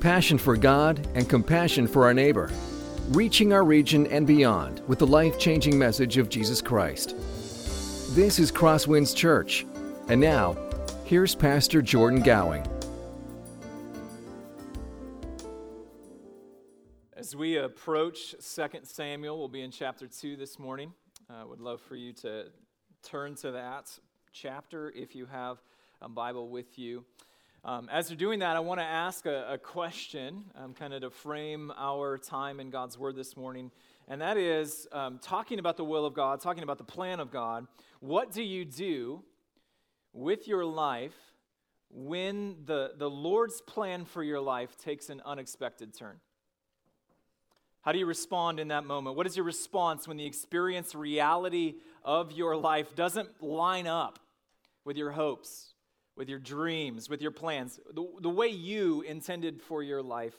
[0.00, 2.50] passion for God, and compassion for our neighbor,
[3.10, 7.14] reaching our region and beyond with the life changing message of Jesus Christ.
[8.14, 9.66] This is Crosswinds Church.
[10.08, 10.56] And now,
[11.04, 12.66] here's Pastor Jordan Gowing.
[17.14, 20.92] As we approach 2 Samuel, we'll be in chapter 2 this morning.
[21.28, 22.46] I uh, would love for you to
[23.02, 23.90] turn to that
[24.32, 25.58] chapter if you have
[26.00, 27.04] a Bible with you.
[27.62, 31.02] Um, as you're doing that, I want to ask a, a question, um, kind of
[31.02, 33.70] to frame our time in God's Word this morning.
[34.08, 37.30] And that is um, talking about the will of God, talking about the plan of
[37.30, 37.66] God.
[38.00, 39.22] What do you do
[40.14, 41.14] with your life
[41.90, 46.16] when the, the Lord's plan for your life takes an unexpected turn?
[47.82, 49.16] How do you respond in that moment?
[49.16, 51.74] What is your response when the experience reality
[52.04, 54.18] of your life doesn't line up
[54.82, 55.74] with your hopes?
[56.16, 60.36] With your dreams, with your plans, the, the way you intended for your life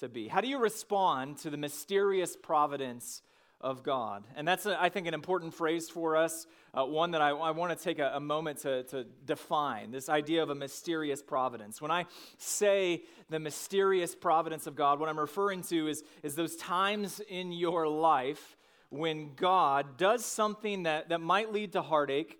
[0.00, 0.28] to be?
[0.28, 3.22] How do you respond to the mysterious providence
[3.60, 4.24] of God?
[4.36, 7.50] And that's, a, I think, an important phrase for us, uh, one that I, I
[7.50, 11.80] want to take a, a moment to, to define this idea of a mysterious providence.
[11.80, 16.56] When I say the mysterious providence of God, what I'm referring to is, is those
[16.56, 18.56] times in your life
[18.90, 22.38] when God does something that, that might lead to heartache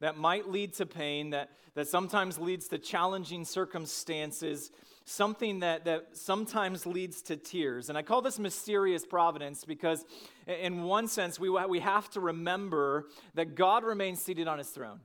[0.00, 4.70] that might lead to pain, that, that sometimes leads to challenging circumstances,
[5.04, 7.88] something that, that sometimes leads to tears.
[7.88, 10.04] And I call this mysterious providence because,
[10.46, 15.00] in one sense, we, we have to remember that God remains seated on his throne.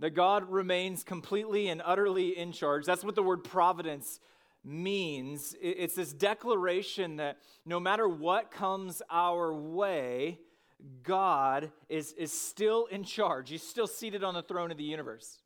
[0.00, 2.84] That God remains completely and utterly in charge.
[2.84, 4.20] That's what the word providence
[4.64, 5.56] means.
[5.60, 10.38] It's this declaration that no matter what comes our way,
[11.02, 13.50] God is, is still in charge.
[13.50, 15.38] He's still seated on the throne of the universe.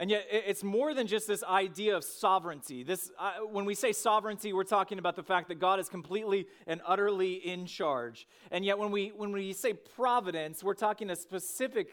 [0.00, 2.84] And yet, it's more than just this idea of sovereignty.
[2.84, 6.46] This, uh, when we say sovereignty, we're talking about the fact that God is completely
[6.68, 8.28] and utterly in charge.
[8.52, 11.88] And yet, when we, when we say providence, we're talking a specific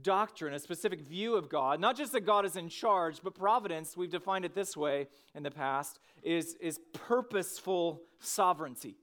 [0.00, 1.78] doctrine, a specific view of God.
[1.78, 5.42] Not just that God is in charge, but providence, we've defined it this way in
[5.42, 8.96] the past, is, is purposeful sovereignty.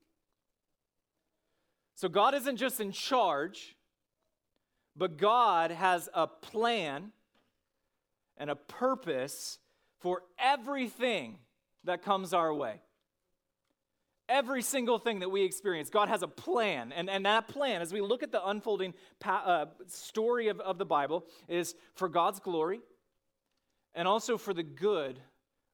[1.98, 3.76] So God isn't just in charge,
[4.96, 7.12] but God has a plan
[8.38, 9.58] and a purpose
[10.00, 11.40] for everything
[11.86, 12.82] that comes our way.
[14.30, 16.92] Every single thing that we experience, God has a plan.
[16.92, 20.78] And, and that plan, as we look at the unfolding pa- uh, story of, of
[20.78, 22.80] the Bible, is for God's glory
[23.96, 25.20] and also for the good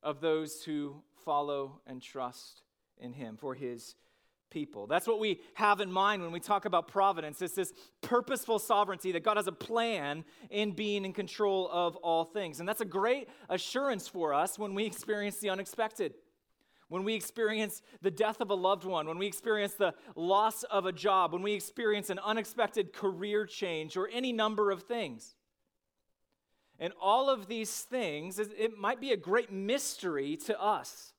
[0.01, 2.61] of those who follow and trust
[2.97, 3.95] in Him, for His
[4.53, 4.85] people.
[4.85, 7.41] That's what we have in mind when we talk about providence.
[7.41, 12.23] It's this purposeful sovereignty that God has a plan in being in control of all
[12.23, 12.59] things.
[12.59, 16.13] And that's a great assurance for us when we experience the unexpected.
[16.87, 20.85] When we experience the death of a loved one, when we experience the loss of
[20.85, 25.33] a job, when we experience an unexpected career change, or any number of things.
[26.77, 31.13] And all of these things, it might be a great mystery to us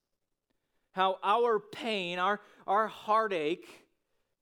[0.95, 3.69] how our pain, our, our heartache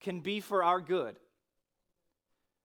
[0.00, 1.16] can be for our good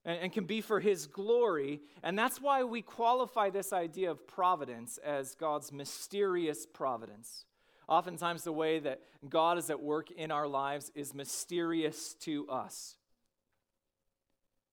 [0.07, 1.81] and, and can be for His glory.
[2.01, 7.45] And that's why we qualify this idea of providence as God's mysterious providence.
[7.87, 12.95] Oftentimes, the way that God is at work in our lives is mysterious to us.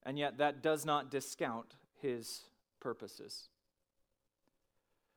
[0.05, 2.43] And yet, that does not discount His
[2.81, 3.49] purposes.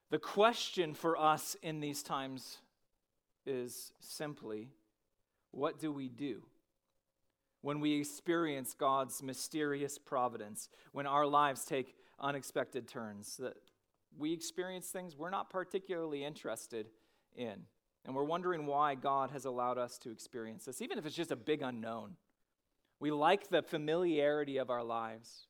[0.09, 2.57] The question for us in these times
[3.45, 4.69] is simply
[5.51, 6.43] what do we do
[7.61, 13.55] when we experience God's mysterious providence, when our lives take unexpected turns, that
[14.17, 16.87] we experience things we're not particularly interested
[17.35, 17.63] in.
[18.05, 21.31] And we're wondering why God has allowed us to experience this, even if it's just
[21.31, 22.15] a big unknown.
[22.99, 25.47] We like the familiarity of our lives.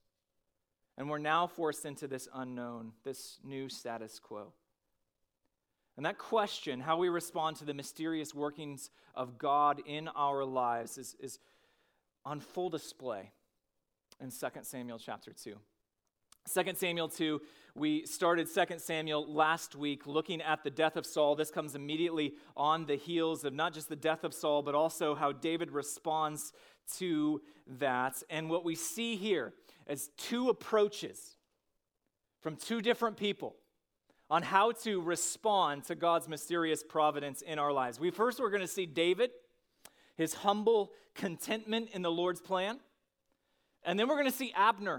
[0.97, 4.53] And we're now forced into this unknown, this new status quo.
[5.97, 10.99] And that question, how we respond to the mysterious workings of God in our lives,
[10.99, 11.39] is, is
[12.23, 13.31] on full display
[14.21, 15.55] in 2 Samuel chapter 2.
[16.53, 17.41] 2 Samuel 2,
[17.73, 21.35] we started 2 Samuel last week looking at the death of Saul.
[21.35, 25.15] This comes immediately on the heels of not just the death of Saul, but also
[25.15, 26.53] how David responds
[26.97, 27.41] to
[27.79, 28.21] that.
[28.29, 29.53] And what we see here
[29.89, 31.37] is two approaches
[32.39, 33.55] from two different people
[34.29, 37.99] on how to respond to God's mysterious providence in our lives.
[37.99, 39.31] We first we're going to see David,
[40.15, 42.79] his humble contentment in the Lord's plan.
[43.83, 44.95] And then we're going to see Abner,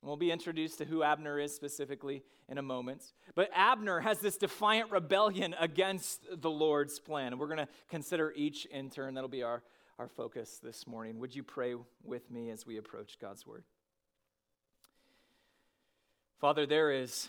[0.00, 3.12] And we'll be introduced to who Abner is specifically in a moment.
[3.34, 7.32] But Abner has this defiant rebellion against the Lord's plan.
[7.32, 9.12] And we're going to consider each in turn.
[9.12, 9.62] That'll be our,
[9.98, 11.18] our focus this morning.
[11.18, 13.64] Would you pray with me as we approach God's word?
[16.40, 17.28] Father, there is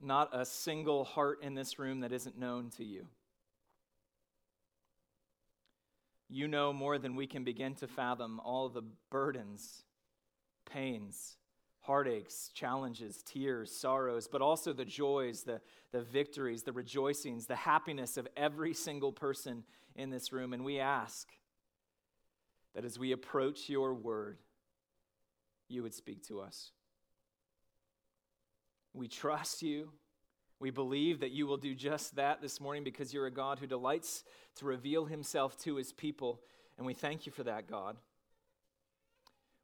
[0.00, 3.06] not a single heart in this room that isn't known to you.
[6.28, 9.84] You know more than we can begin to fathom all the burdens,
[10.70, 11.36] pains,
[11.80, 15.60] heartaches, challenges, tears, sorrows, but also the joys, the,
[15.92, 19.62] the victories, the rejoicings, the happiness of every single person
[19.94, 20.52] in this room.
[20.52, 21.28] And we ask
[22.74, 24.38] that as we approach your word,
[25.68, 26.72] you would speak to us.
[28.96, 29.90] We trust you.
[30.58, 33.66] We believe that you will do just that this morning because you're a God who
[33.66, 34.24] delights
[34.56, 36.40] to reveal himself to his people.
[36.78, 37.96] And we thank you for that, God.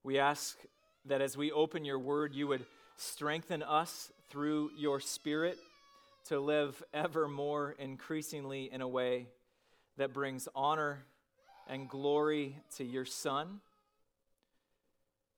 [0.05, 0.59] We ask
[1.07, 5.57] that as we open your word, you would strengthen us through your spirit
[6.27, 9.29] to live ever more increasingly in a way
[9.97, 11.05] that brings honor
[11.67, 13.61] and glory to your Son,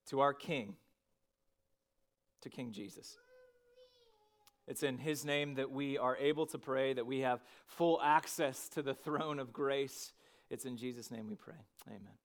[0.08, 0.75] to our King,
[2.43, 3.19] to King Jesus.
[4.67, 8.69] It's in His name that we are able to pray, that we have full access
[8.71, 10.13] to the throne of grace.
[10.51, 11.55] It's in Jesus' name we pray.
[11.89, 12.19] Amen.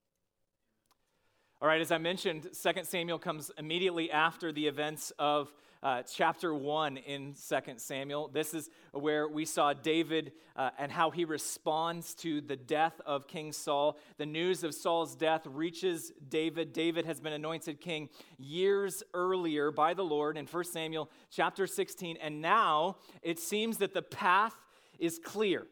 [1.62, 6.54] All right, as I mentioned, 2 Samuel comes immediately after the events of uh, chapter
[6.54, 8.30] 1 in 2 Samuel.
[8.34, 13.28] This is where we saw David uh, and how he responds to the death of
[13.28, 13.98] King Saul.
[14.18, 16.74] The news of Saul's death reaches David.
[16.74, 22.18] David has been anointed king years earlier by the Lord in 1 Samuel chapter 16.
[22.22, 24.56] And now it seems that the path
[25.00, 25.66] is clear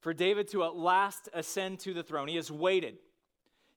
[0.00, 2.26] for David to at last ascend to the throne.
[2.26, 2.96] He has waited.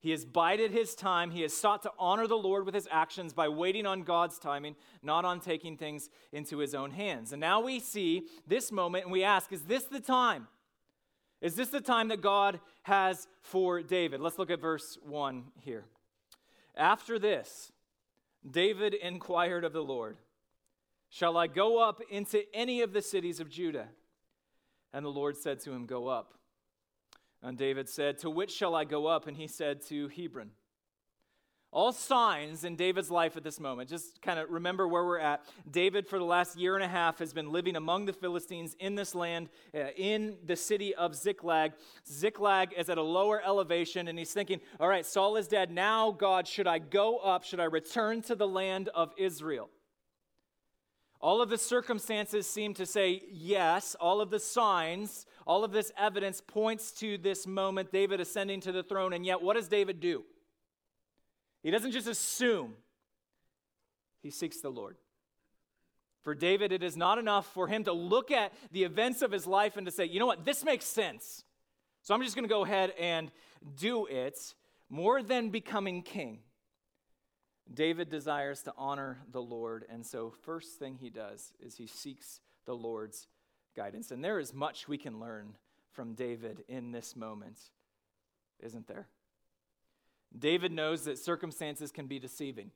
[0.03, 1.31] He has bided his time.
[1.31, 4.75] He has sought to honor the Lord with his actions by waiting on God's timing,
[5.01, 7.31] not on taking things into his own hands.
[7.31, 10.50] And now we see this moment and we ask, is this the time?
[11.39, 14.19] Is this the time that God has for David?
[14.19, 15.85] Let's look at verse 1 here.
[16.75, 17.71] After this,
[18.50, 20.17] David inquired of the Lord,
[21.09, 23.88] Shall I go up into any of the cities of Judah?
[24.91, 26.33] And the Lord said to him, Go up.
[27.43, 29.27] And David said, To which shall I go up?
[29.27, 30.51] And he said, To Hebron.
[31.73, 33.89] All signs in David's life at this moment.
[33.89, 35.43] Just kind of remember where we're at.
[35.69, 38.93] David, for the last year and a half, has been living among the Philistines in
[38.93, 41.73] this land, uh, in the city of Ziklag.
[42.07, 45.71] Ziklag is at a lower elevation, and he's thinking, All right, Saul is dead.
[45.71, 47.43] Now, God, should I go up?
[47.43, 49.69] Should I return to the land of Israel?
[51.23, 53.95] All of the circumstances seem to say yes.
[53.99, 58.71] All of the signs, all of this evidence points to this moment, David ascending to
[58.71, 59.13] the throne.
[59.13, 60.23] And yet, what does David do?
[61.61, 62.73] He doesn't just assume,
[64.21, 64.97] he seeks the Lord.
[66.23, 69.45] For David, it is not enough for him to look at the events of his
[69.45, 71.43] life and to say, you know what, this makes sense.
[72.01, 73.31] So I'm just going to go ahead and
[73.77, 74.37] do it
[74.89, 76.39] more than becoming king.
[77.73, 82.41] David desires to honor the Lord, and so first thing he does is he seeks
[82.65, 83.27] the Lord's
[83.75, 84.11] guidance.
[84.11, 85.55] And there is much we can learn
[85.91, 87.59] from David in this moment,
[88.59, 89.07] isn't there?
[90.37, 92.71] David knows that circumstances can be deceiving.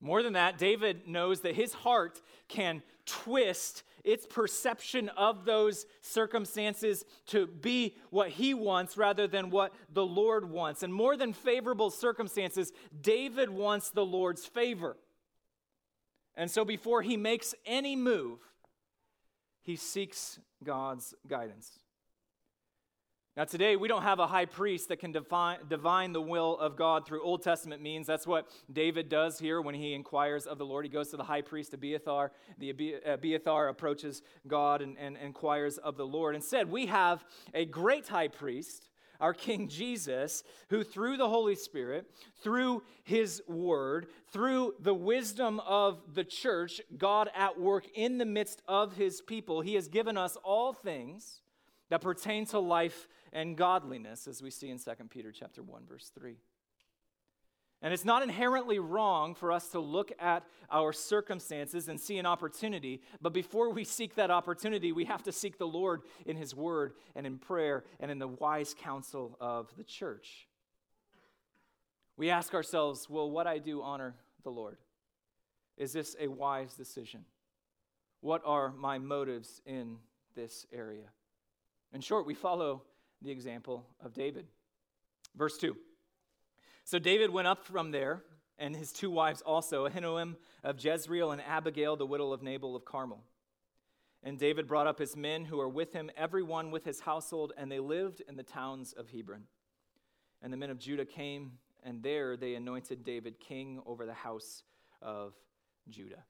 [0.00, 7.04] More than that, David knows that his heart can twist its perception of those circumstances
[7.26, 10.84] to be what he wants rather than what the Lord wants.
[10.84, 14.96] And more than favorable circumstances, David wants the Lord's favor.
[16.36, 18.38] And so before he makes any move,
[19.68, 21.70] he seeks God's guidance.
[23.36, 26.74] Now, today, we don't have a high priest that can define, divine the will of
[26.74, 28.06] God through Old Testament means.
[28.06, 30.86] That's what David does here when he inquires of the Lord.
[30.86, 32.32] He goes to the high priest Abiathar.
[32.58, 36.34] The Abiathar approaches God and, and inquires of the Lord.
[36.34, 37.22] Instead, we have
[37.52, 38.88] a great high priest,
[39.20, 42.10] our King Jesus, who through the Holy Spirit,
[42.42, 48.62] through his word, through the wisdom of the church, God at work in the midst
[48.68, 51.40] of his people, he has given us all things
[51.90, 56.10] that pertain to life and godliness, as we see in 2 Peter chapter 1, verse
[56.18, 56.36] 3.
[57.80, 62.26] And it's not inherently wrong for us to look at our circumstances and see an
[62.26, 66.54] opportunity, but before we seek that opportunity, we have to seek the Lord in His
[66.56, 70.48] Word and in prayer and in the wise counsel of the church.
[72.16, 74.78] We ask ourselves, will what I do honor the Lord?
[75.76, 77.24] Is this a wise decision?
[78.20, 79.98] What are my motives in
[80.34, 81.04] this area?
[81.92, 82.82] In short, we follow
[83.22, 84.46] the example of David.
[85.36, 85.76] Verse 2.
[86.88, 88.22] So David went up from there
[88.58, 92.86] and his two wives also, Ahinoam of Jezreel and Abigail, the widow of Nabal of
[92.86, 93.22] Carmel.
[94.22, 97.52] And David brought up his men who were with him, every one with his household,
[97.58, 99.42] and they lived in the towns of Hebron.
[100.40, 104.62] And the men of Judah came, and there they anointed David king over the house
[105.02, 105.34] of
[105.90, 106.24] Judah.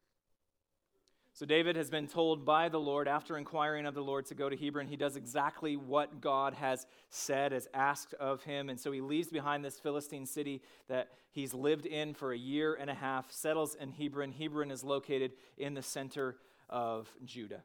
[1.39, 4.49] So David has been told by the Lord, after inquiring of the Lord, to go
[4.49, 4.89] to Hebron.
[4.89, 8.69] He does exactly what God has said, has asked of him.
[8.69, 12.75] And so he leaves behind this Philistine city that he's lived in for a year
[12.75, 14.33] and a half, settles in Hebron.
[14.33, 17.63] Hebron is located in the center of Judah.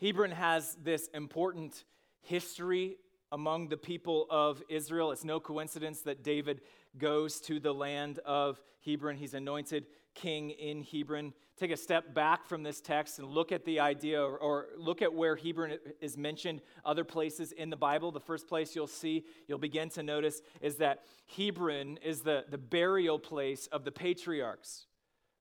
[0.00, 1.84] Hebron has this important
[2.22, 2.96] history
[3.30, 5.12] among the people of Israel.
[5.12, 6.62] It's no coincidence that David
[6.98, 9.16] goes to the land of Hebron.
[9.16, 9.86] He's anointed
[10.18, 11.32] king in Hebron.
[11.56, 15.02] Take a step back from this text and look at the idea or, or, look
[15.02, 18.12] at where Hebron is mentioned other places in the Bible.
[18.12, 21.04] The first place you'll see, you'll begin to notice, is that
[21.36, 24.86] Hebron is the, the burial place of the patriarchs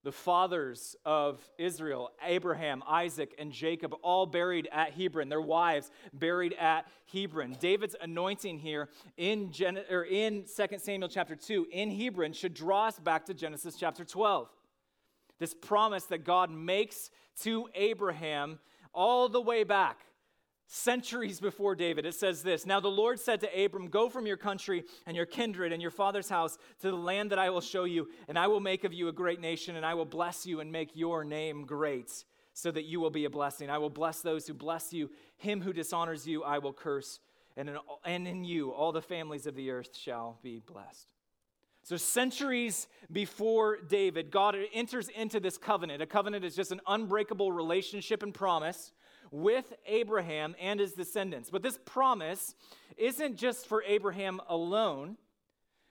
[0.08, 6.54] the fathers of Israel, Abraham, Isaac, and Jacob, all buried at Hebron, their wives buried
[6.54, 7.58] at Hebron.
[7.60, 12.88] David's anointing here in, Gen- or in 2 Samuel chapter 2 in Hebron should draw
[12.88, 14.48] us back to Genesis chapter 12.
[15.40, 17.10] This promise that God makes
[17.42, 18.60] to Abraham
[18.94, 20.00] all the way back
[20.68, 22.06] centuries before David.
[22.06, 25.26] It says this Now the Lord said to Abram, Go from your country and your
[25.26, 28.48] kindred and your father's house to the land that I will show you, and I
[28.48, 31.24] will make of you a great nation, and I will bless you and make your
[31.24, 33.70] name great, so that you will be a blessing.
[33.70, 35.10] I will bless those who bless you.
[35.38, 37.20] Him who dishonors you, I will curse.
[37.56, 41.08] And in, and in you, all the families of the earth shall be blessed.
[41.88, 46.02] So, centuries before David, God enters into this covenant.
[46.02, 48.92] A covenant is just an unbreakable relationship and promise
[49.32, 51.50] with Abraham and his descendants.
[51.50, 52.56] But this promise
[52.98, 55.16] isn't just for Abraham alone.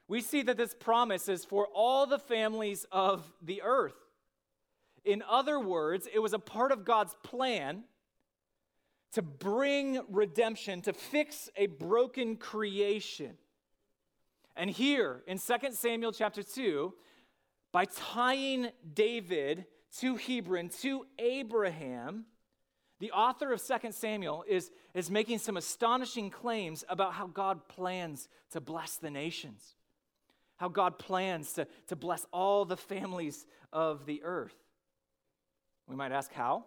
[0.06, 3.96] We see that this promise is for all the families of the earth.
[5.02, 7.84] In other words, it was a part of God's plan
[9.12, 13.38] to bring redemption, to fix a broken creation.
[14.56, 16.94] And here in 2 Samuel chapter 2,
[17.72, 19.66] by tying David
[19.98, 22.24] to Hebron, to Abraham,
[22.98, 28.28] the author of 2 Samuel is, is making some astonishing claims about how God plans
[28.52, 29.74] to bless the nations,
[30.56, 34.56] how God plans to, to bless all the families of the earth.
[35.86, 36.64] We might ask, how?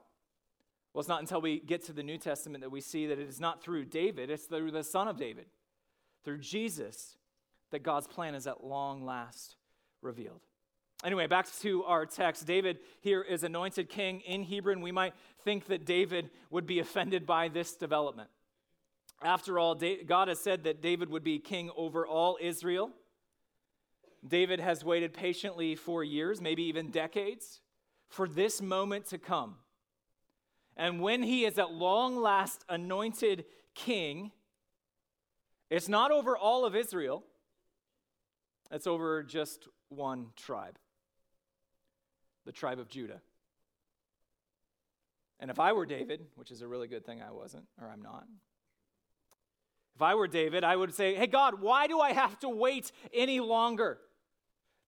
[0.93, 3.27] Well, it's not until we get to the New Testament that we see that it
[3.27, 5.45] is not through David, it's through the son of David,
[6.23, 7.17] through Jesus,
[7.71, 9.55] that God's plan is at long last
[10.01, 10.41] revealed.
[11.03, 12.45] Anyway, back to our text.
[12.45, 14.81] David here is anointed king in Hebron.
[14.81, 15.13] We might
[15.45, 18.29] think that David would be offended by this development.
[19.21, 22.91] After all, God has said that David would be king over all Israel.
[24.27, 27.61] David has waited patiently for years, maybe even decades,
[28.09, 29.55] for this moment to come.
[30.75, 34.31] And when he is at long last anointed king,
[35.69, 37.23] it's not over all of Israel,
[38.71, 40.77] it's over just one tribe
[42.45, 43.21] the tribe of Judah.
[45.39, 48.01] And if I were David, which is a really good thing I wasn't, or I'm
[48.01, 48.25] not,
[49.95, 52.91] if I were David, I would say, Hey, God, why do I have to wait
[53.13, 53.99] any longer?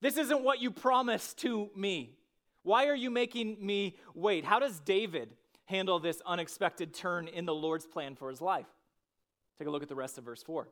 [0.02, 2.16] This isn't what you promised to me.
[2.64, 4.46] Why are you making me wait?
[4.46, 5.30] How does David
[5.66, 8.68] handle this unexpected turn in the Lord's plan for his life?
[9.60, 10.68] Take a look at the rest of verse 4.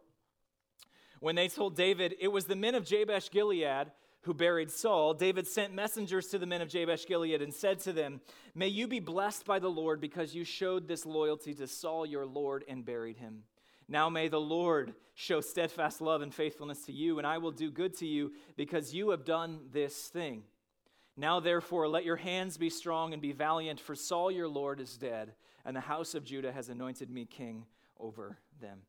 [1.20, 3.92] When they told David, it was the men of Jabesh Gilead
[4.24, 7.94] who buried Saul, David sent messengers to the men of Jabesh Gilead and said to
[7.94, 8.20] them,
[8.54, 12.26] May you be blessed by the Lord because you showed this loyalty to Saul your
[12.26, 13.44] Lord and buried him.
[13.88, 17.72] Now may the Lord show steadfast love and faithfulness to you, and I will do
[17.72, 20.44] good to you because you have done this thing.
[21.18, 24.96] Now, therefore, let your hands be strong and be valiant, for Saul your Lord is
[24.96, 25.34] dead,
[25.66, 27.66] and the house of Judah has anointed me king
[28.00, 28.80] over them.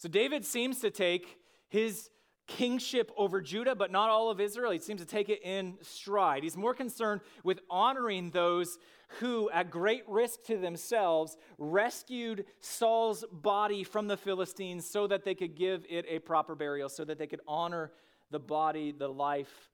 [0.00, 1.38] So, David seems to take
[1.68, 2.08] his
[2.46, 4.70] kingship over Judah, but not all of Israel.
[4.70, 6.42] He seems to take it in stride.
[6.42, 8.78] He's more concerned with honoring those
[9.18, 15.34] who, at great risk to themselves, rescued Saul's body from the Philistines so that they
[15.34, 17.92] could give it a proper burial, so that they could honor
[18.30, 19.68] the body, the life,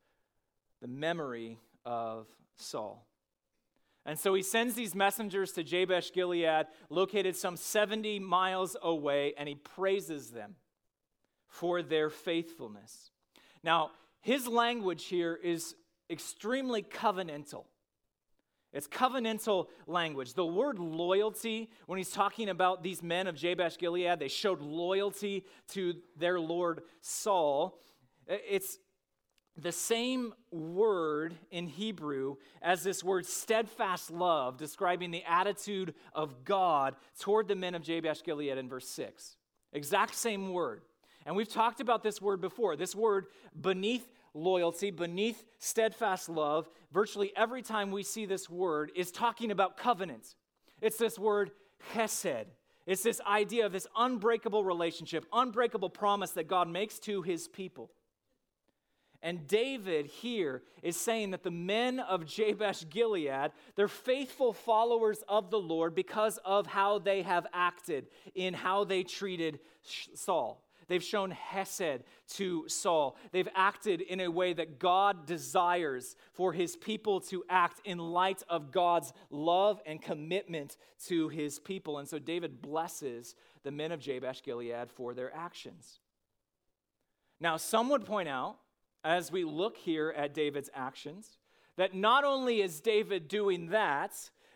[0.83, 3.06] the memory of Saul.
[4.07, 9.49] And so he sends these messengers to Jabesh Gilead, located some 70 miles away, and
[9.49, 10.55] he praises them
[11.49, 13.11] for their faithfulness.
[13.65, 15.75] Now, his language here is
[16.09, 17.65] extremely covenantal.
[18.73, 20.35] It's covenantal language.
[20.35, 25.45] The word loyalty, when he's talking about these men of Jabesh Gilead, they showed loyalty
[25.69, 27.81] to their Lord Saul.
[28.29, 28.79] It's
[29.57, 36.95] the same word in Hebrew as this word steadfast love, describing the attitude of God
[37.19, 39.37] toward the men of Jabesh Gilead in verse 6.
[39.73, 40.83] Exact same word.
[41.25, 42.77] And we've talked about this word before.
[42.77, 43.27] This word,
[43.61, 49.77] beneath loyalty, beneath steadfast love, virtually every time we see this word, is talking about
[49.77, 50.35] covenant.
[50.81, 51.51] It's this word,
[51.95, 52.47] chesed.
[52.87, 57.91] It's this idea of this unbreakable relationship, unbreakable promise that God makes to his people.
[59.23, 65.51] And David here is saying that the men of Jabesh Gilead, they're faithful followers of
[65.51, 69.61] the Lord because of how they have acted in how they treated
[70.15, 70.63] Saul.
[70.89, 72.05] They've shown hesed
[72.35, 73.17] to Saul.
[73.33, 78.43] They've acted in a way that God desires for his people to act in light
[78.49, 81.99] of God's love and commitment to his people.
[81.99, 85.99] And so David blesses the men of Jabesh Gilead for their actions.
[87.41, 88.57] Now, some would point out
[89.07, 91.39] as we look here at David's actions
[91.77, 94.13] that not only is David doing that,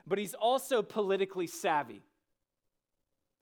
[0.07, 2.02] but he's also politically savvy.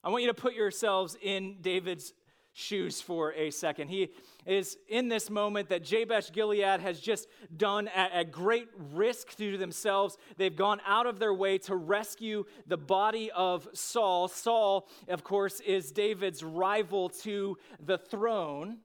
[0.04, 2.12] I want you to put yourselves in David's
[2.52, 3.88] shoes for a second.
[3.88, 4.10] He
[4.44, 9.56] is in this moment that Jabesh Gilead has just done at, at, great risk to
[9.56, 10.18] themselves.
[10.36, 14.26] They've gone out of their way to rescue the body of Saul.
[14.26, 18.78] Saul, of course, is David's rival to the throne.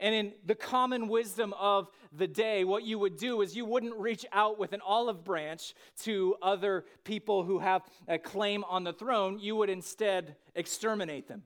[0.00, 3.94] And in the common wisdom of the day, what you would do is you wouldn't
[3.96, 8.94] reach out with an olive branch to other people who have a claim on the
[8.94, 9.38] throne.
[9.38, 11.42] You would instead exterminate them.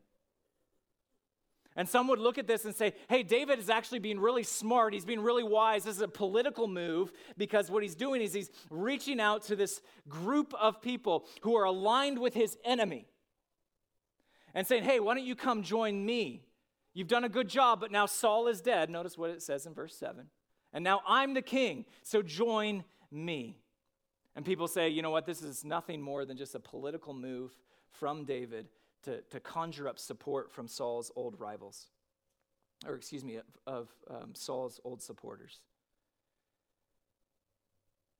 [1.76, 4.94] And some would look at this and say, hey, David is actually being really smart.
[4.94, 5.82] He's being really wise.
[5.82, 9.80] This is a political move because what he's doing is he's reaching out to this
[10.08, 13.08] group of people who are aligned with his enemy
[14.54, 16.44] and saying, hey, why don't you come join me?
[16.94, 18.88] You've done a good job, but now Saul is dead.
[18.88, 20.26] Notice what it says in verse 7.
[20.72, 23.58] And now I'm the king, so join me.
[24.36, 27.52] And people say, you know what, this is nothing more than just a political move
[27.90, 28.68] from David
[29.04, 31.88] to, to conjure up support from Saul's old rivals,
[32.86, 35.60] or excuse me, of, um, Saul's old supporters.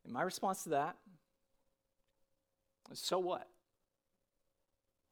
[0.05, 0.97] And my response to that
[2.93, 3.49] is so what?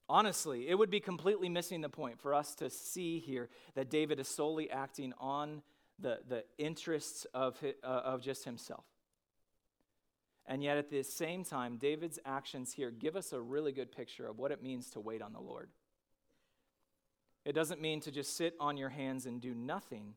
[0.09, 4.21] Honestly, it would be completely missing the point for us to see here that David
[4.21, 5.63] is solely acting on
[5.99, 8.85] the, the interests of, uh, of just himself.
[10.47, 14.27] And yet, at the same time, David's actions here give us a really good picture
[14.27, 15.71] of what it means to wait on the Lord.
[17.45, 20.15] It doesn't mean to just sit on your hands and do nothing.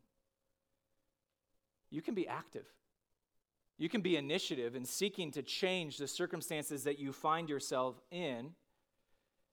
[1.90, 2.66] You can be active.
[3.78, 8.52] You can be initiative in seeking to change the circumstances that you find yourself in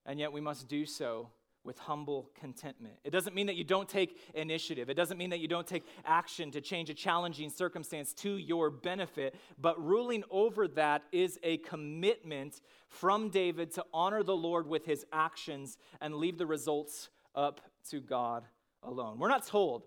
[0.07, 1.29] and yet we must do so
[1.65, 2.95] with humble contentment.
[3.05, 4.91] It doesn't mean that you don't take initiative.
[4.91, 8.69] It doesn't mean that you don't take action to change a challenging circumstance to your
[8.71, 14.85] benefit, but ruling over that is a commitment from David to honor the Lord with
[14.85, 17.61] his actions and leave the results up
[17.91, 18.45] to God
[18.83, 19.19] alone.
[19.19, 19.85] We're not told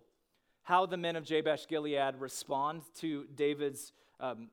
[0.63, 4.49] how the men of Jabesh Gilead respond to David's um,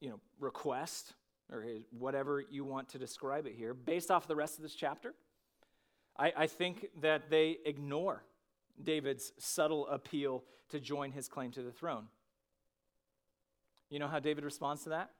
[0.00, 1.12] you know, request
[1.52, 5.14] or whatever you want to describe it here, based off the rest of this chapter,
[6.16, 8.22] I, I think that they ignore
[8.82, 12.06] David's subtle appeal to join his claim to the throne.
[13.88, 15.10] You know how David responds to that?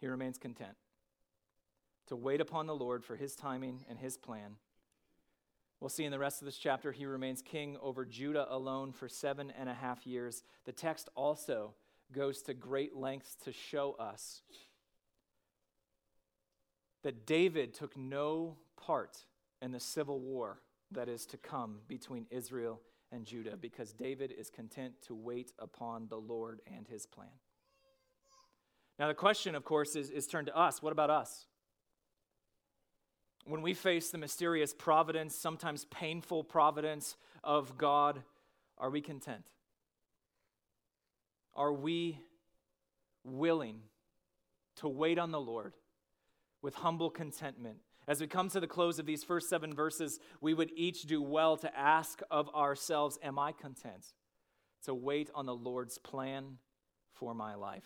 [0.00, 0.76] He remains content
[2.08, 4.56] to wait upon the Lord for his timing and his plan.
[5.80, 9.08] We'll see in the rest of this chapter, he remains king over Judah alone for
[9.08, 10.44] seven and a half years.
[10.64, 11.74] The text also
[12.12, 14.42] goes to great lengths to show us
[17.02, 19.18] that David took no part
[19.60, 24.50] in the civil war that is to come between Israel and Judah because David is
[24.50, 27.28] content to wait upon the Lord and his plan.
[28.98, 30.82] Now, the question, of course, is, is turned to us.
[30.82, 31.46] What about us?
[33.44, 38.22] When we face the mysterious providence, sometimes painful providence of God,
[38.78, 39.44] are we content?
[41.54, 42.18] Are we
[43.24, 43.80] willing
[44.76, 45.74] to wait on the Lord
[46.62, 47.78] with humble contentment?
[48.08, 51.22] As we come to the close of these first seven verses, we would each do
[51.22, 54.06] well to ask of ourselves Am I content
[54.84, 56.58] to wait on the Lord's plan
[57.12, 57.84] for my life?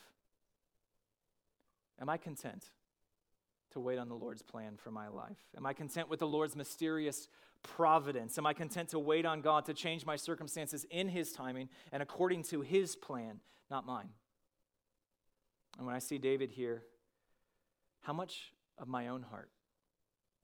[2.01, 2.65] Am I content
[3.73, 5.39] to wait on the Lord's plan for my life?
[5.57, 7.29] Am I content with the Lord's mysterious
[7.75, 8.39] providence?
[8.39, 12.03] Am I content to wait on God to change my circumstances in His timing and
[12.03, 14.11] according to His plan, not mine?
[15.77, 16.85] And when I see David here,
[18.03, 19.51] how much of my own heart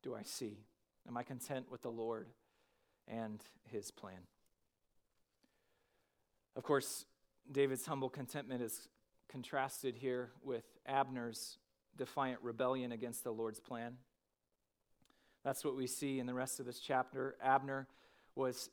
[0.02, 0.58] do I see?
[1.08, 2.28] Am I content with the Lord
[3.08, 4.18] and His plan?
[6.56, 7.06] Of course,
[7.50, 8.88] David's humble contentment is
[9.28, 11.58] contrasted here with Abner's
[11.96, 13.96] defiant rebellion against the Lord's plan.
[15.44, 17.37] That's what we see in the rest of this chapter.
[17.42, 17.88] Abner
[18.35, 18.70] was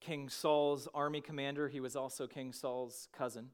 [0.00, 3.50] King Saul's army commander, he was also King Saul's cousin.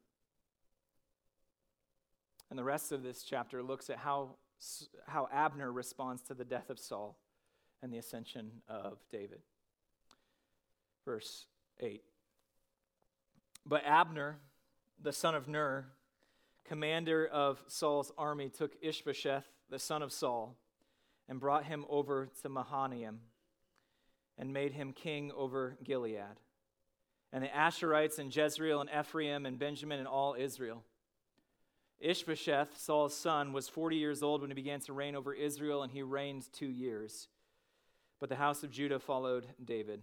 [2.51, 4.37] And the rest of this chapter looks at how,
[5.07, 7.18] how Abner responds to the death of Saul
[7.83, 9.40] and the ascension of David.
[11.05, 11.46] Verse
[11.81, 12.03] 8.
[13.64, 14.38] But Abner,
[15.01, 15.87] the son of Ner,
[16.64, 20.57] commander of Saul's army, took Ishbosheth, the son of Saul,
[21.33, 23.21] and brought him over to Mahanaim
[24.37, 26.37] and made him king over Gilead.
[27.33, 30.85] And the Ashurites and Jezreel and Ephraim and Benjamin and all Israel.
[32.01, 35.90] Ishbosheth, Saul's son, was 40 years old when he began to reign over Israel, and
[35.90, 37.29] he reigned two years.
[38.21, 40.03] But the house of Judah followed David.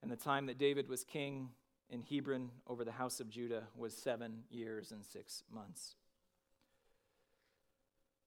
[0.00, 1.50] And the time that David was king
[1.90, 5.96] in Hebron over the house of Judah was seven years and six months.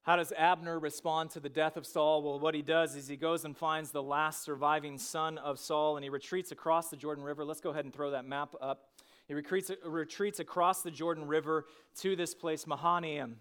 [0.08, 2.24] How does Abner respond to the death of Saul?
[2.24, 5.98] Well, what he does is he goes and finds the last surviving son of Saul
[5.98, 7.44] and he retreats across the Jordan River.
[7.44, 8.88] Let's go ahead and throw that map up.
[9.28, 11.66] He retreats, retreats across the Jordan River
[11.98, 13.36] to this place, Mahanaim,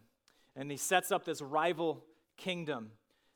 [0.57, 2.03] and he sets up this rival
[2.37, 2.91] kingdom.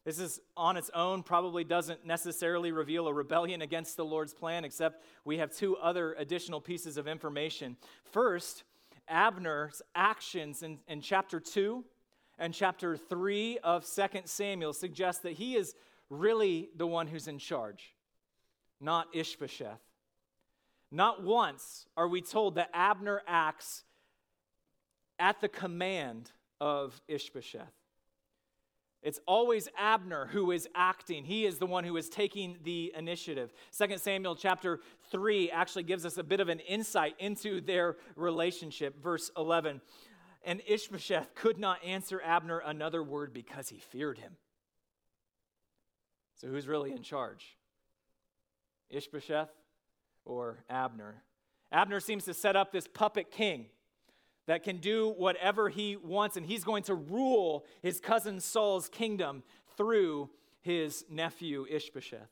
[0.05, 4.65] This is on its own, probably doesn't necessarily reveal a rebellion against the Lord's plan,
[4.65, 7.77] except we have two other additional pieces of information.
[8.03, 8.65] First,
[9.09, 11.85] Abner's actions in, in chapter 2
[12.41, 15.75] and chapter 3 of 2 Samuel suggest that he is
[16.09, 17.95] really the one who's in charge,
[18.81, 19.81] not Ishbosheth.
[20.91, 23.85] Not once are we told that Abner acts
[25.19, 27.75] at the command of Ishbosheth.
[29.03, 31.25] It's always Abner who is acting.
[31.25, 33.53] He is the one who is taking the initiative.
[33.79, 39.03] 2 Samuel chapter 3 actually gives us a bit of an insight into their relationship.
[39.03, 39.81] Verse 11
[40.45, 44.37] And Ishbosheth could not answer Abner another word because he feared him.
[46.37, 47.59] So who's really in charge?
[48.89, 49.51] Ishbosheth
[50.25, 51.23] or Abner.
[51.71, 53.67] Abner seems to set up this puppet king
[54.47, 59.43] that can do whatever he wants, and he's going to rule his cousin Saul's kingdom
[59.77, 60.31] through
[60.63, 62.31] his nephew Ishbosheth.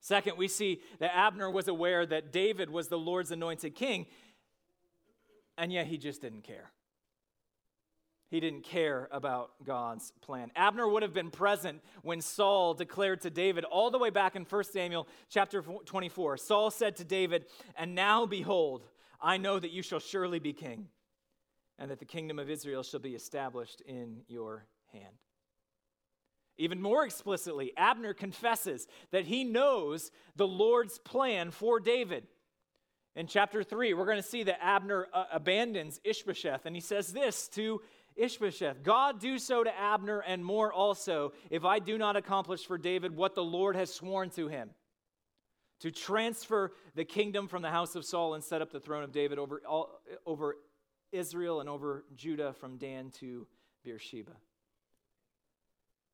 [0.00, 4.06] Second, we see that Abner was aware that David was the Lord's anointed king,
[5.58, 6.70] and yet he just didn't care.
[8.28, 10.50] He didn't care about God's plan.
[10.56, 14.42] Abner would have been present when Saul declared to David, all the way back in
[14.44, 16.36] 1 Samuel chapter 24.
[16.36, 18.84] Saul said to David, And now behold,
[19.20, 20.88] I know that you shall surely be king,
[21.78, 25.14] and that the kingdom of Israel shall be established in your hand.
[26.58, 32.26] Even more explicitly, Abner confesses that he knows the Lord's plan for David.
[33.16, 37.14] In chapter 3, we're going to see that Abner uh, abandons Ishbosheth, and he says
[37.14, 37.80] this to
[38.14, 42.76] Ishbosheth God do so to Abner and more also, if I do not accomplish for
[42.76, 44.68] David what the Lord has sworn to him
[45.80, 49.12] to transfer the kingdom from the house of Saul and set up the throne of
[49.12, 50.56] David over, all, over
[51.10, 53.46] Israel and over Judah from Dan to
[53.82, 54.32] Beersheba.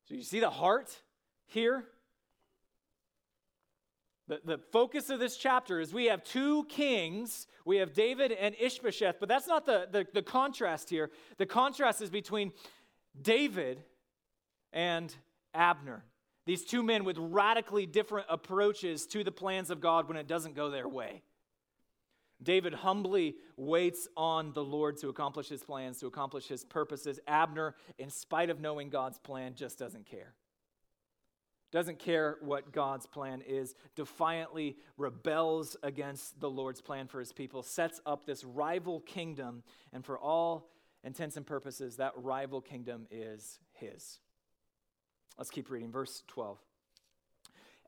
[0.07, 0.89] So you see the heart
[1.47, 1.83] here?
[4.33, 7.45] The, the focus of this chapter is we have two kings.
[7.65, 11.11] We have David and Ishbosheth, but that's not the, the, the contrast here.
[11.37, 12.51] The contrast is between
[13.21, 13.83] David
[14.71, 15.13] and
[15.53, 16.03] Abner.
[16.45, 20.55] These two men with radically different approaches to the plans of God when it doesn't
[20.55, 21.21] go their way.
[22.41, 27.19] David humbly waits on the Lord to accomplish his plans, to accomplish his purposes.
[27.27, 30.33] Abner, in spite of knowing God's plan, just doesn't care
[31.73, 37.63] doesn't care what God's plan is, defiantly rebels against the Lord's plan for his people,
[37.63, 40.69] sets up this rival kingdom, and for all
[41.03, 44.19] intents and purposes, that rival kingdom is his.
[45.35, 45.91] Let's keep reading.
[45.91, 46.59] Verse 12.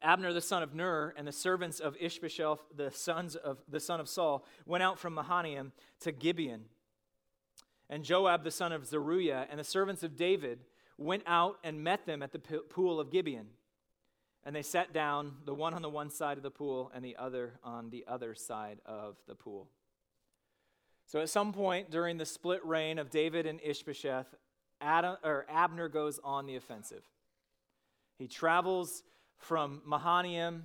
[0.01, 3.99] Abner the son of Ner and the servants of Ishbosheth, the sons of the son
[3.99, 6.65] of Saul, went out from Mahanaim to Gibeon.
[7.87, 10.61] And Joab the son of Zeruiah and the servants of David
[10.97, 13.45] went out and met them at the pool of Gibeon.
[14.45, 17.15] And they sat down, the one on the one side of the pool and the
[17.17, 19.67] other on the other side of the pool.
[21.07, 24.27] So at some point during the split reign of David and Ishbosheth,
[24.81, 27.03] Adam, or Abner goes on the offensive.
[28.17, 29.03] He travels
[29.37, 30.63] from Mahanaim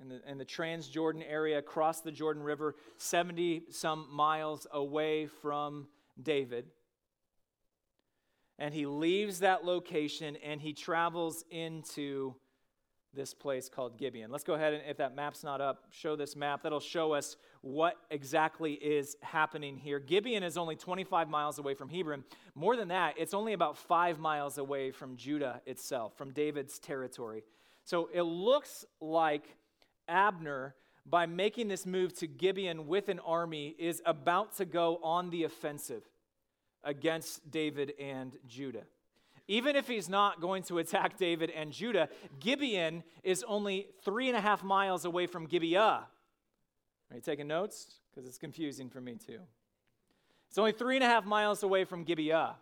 [0.00, 5.86] in the, in the Transjordan area across the Jordan River, 70 some miles away from
[6.20, 6.66] David.
[8.58, 12.34] And he leaves that location and he travels into
[13.14, 14.30] this place called Gibeon.
[14.30, 16.62] Let's go ahead and, if that map's not up, show this map.
[16.62, 19.98] That'll show us what exactly is happening here.
[19.98, 22.24] Gibeon is only 25 miles away from Hebron.
[22.54, 27.42] More than that, it's only about five miles away from Judah itself, from David's territory.
[27.84, 29.56] So it looks like
[30.08, 35.30] Abner, by making this move to Gibeon with an army, is about to go on
[35.30, 36.02] the offensive
[36.84, 38.84] against David and Judah.
[39.52, 42.08] Even if he's not going to attack David and Judah,
[42.40, 46.06] Gibeon is only three and a half miles away from Gibeah.
[47.10, 47.96] Are you taking notes?
[48.10, 49.40] Because it's confusing for me too.
[50.48, 52.54] It's only three and a half miles away from Gibeah.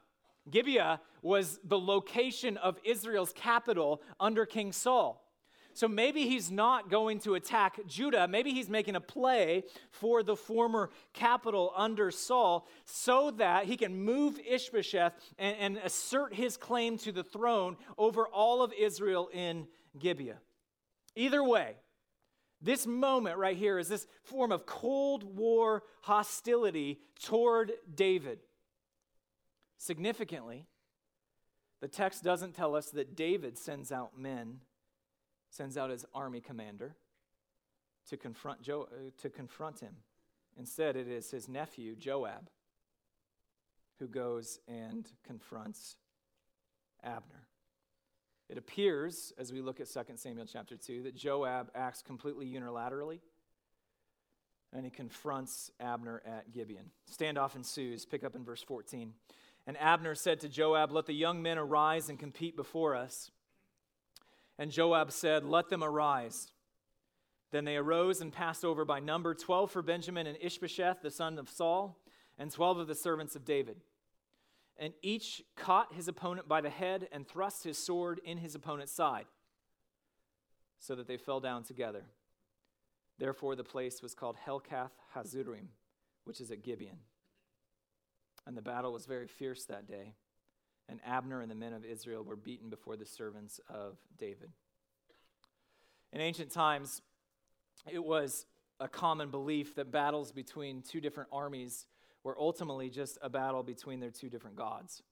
[0.50, 5.24] Gibeah was the location of Israel's capital under King Saul.
[5.72, 8.26] So maybe he's not going to attack Judah.
[8.28, 14.02] Maybe he's making a play for the former capital under Saul so that he can
[14.02, 19.66] move Ishbosheth and, and assert his claim to the throne over all of Israel in
[19.98, 20.38] Gibeah.
[21.16, 21.76] Either way,
[22.62, 28.40] this moment right here is this form of Cold War hostility toward David.
[29.78, 30.66] Significantly,
[31.80, 34.60] the text doesn't tell us that David sends out men
[35.50, 36.96] sends out his army commander
[38.08, 39.94] to confront, jo- uh, to confront him.
[40.56, 42.50] Instead, it is his nephew, Joab,
[43.98, 45.96] who goes and confronts
[47.02, 47.46] Abner.
[48.48, 53.20] It appears, as we look at 2 Samuel chapter 2, that Joab acts completely unilaterally
[54.72, 56.90] and he confronts Abner at Gibeon.
[57.10, 58.04] Standoff ensues.
[58.04, 59.12] Pick up in verse 14.
[59.66, 63.30] And Abner said to Joab, Let the young men arise and compete before us.
[64.60, 66.52] And Joab said, Let them arise.
[67.50, 71.38] Then they arose and passed over by number 12 for Benjamin and Ishbosheth, the son
[71.38, 71.98] of Saul,
[72.38, 73.80] and 12 of the servants of David.
[74.76, 78.92] And each caught his opponent by the head and thrust his sword in his opponent's
[78.92, 79.24] side,
[80.78, 82.04] so that they fell down together.
[83.18, 85.68] Therefore, the place was called Helkath Hazurim,
[86.24, 86.98] which is at Gibeon.
[88.46, 90.16] And the battle was very fierce that day
[90.90, 94.50] and Abner and the men of Israel were beaten before the servants of David.
[96.12, 97.00] In ancient times,
[97.90, 98.46] it was
[98.80, 101.86] a common belief that battles between two different armies
[102.24, 105.02] were ultimately just a battle between their two different gods.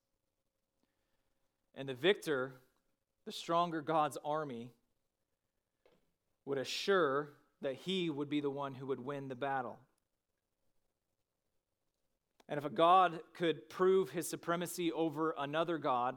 [1.75, 2.55] And the victor,
[3.25, 4.73] the stronger God's army,
[6.45, 9.79] would assure that he would be the one who would win the battle.
[12.49, 16.17] And if a God could prove his supremacy over another God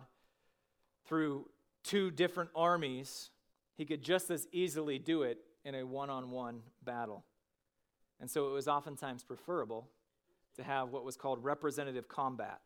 [1.05, 1.49] through
[1.83, 3.31] two different armies,
[3.75, 7.25] he could just as easily do it in a one on one battle.
[8.19, 9.89] And so it was oftentimes preferable
[10.55, 12.61] to have what was called representative combat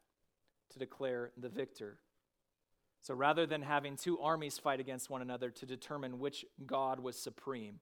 [0.72, 1.98] to declare the victor.
[3.02, 7.18] So rather than having two armies fight against one another to determine which God was
[7.18, 7.80] supreme,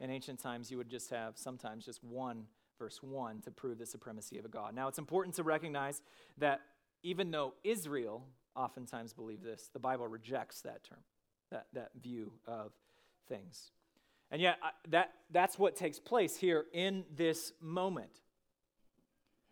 [0.00, 2.44] in ancient times you would just have sometimes just one
[2.78, 4.74] verse 1, to prove the supremacy of a God.
[4.74, 6.02] Now, it's important to recognize
[6.38, 6.60] that
[7.02, 8.24] even though Israel
[8.56, 10.98] oftentimes believe this, the Bible rejects that term,
[11.50, 12.72] that, that view of
[13.28, 13.70] things.
[14.30, 14.58] And yet,
[14.88, 18.20] that, that's what takes place here in this moment.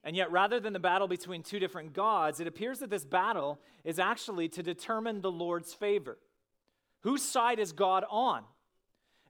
[0.04, 3.60] And yet, rather than the battle between two different gods, it appears that this battle
[3.84, 6.18] is actually to determine the Lord's favor.
[7.02, 8.42] Whose side is God on?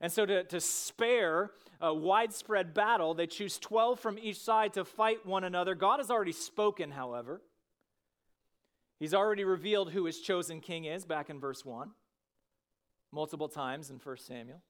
[0.02, 4.84] And so, to, to spare a widespread battle, they choose 12 from each side to
[4.84, 5.76] fight one another.
[5.76, 7.40] God has already spoken, however.
[8.98, 11.92] He's already revealed who his chosen king is back in verse 1,
[13.12, 14.60] multiple times in 1 Samuel.